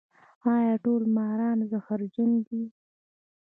ایا 0.55 0.73
ټول 0.83 1.01
ماران 1.15 1.57
زهرجن 1.71 2.31
دي؟ 2.47 2.61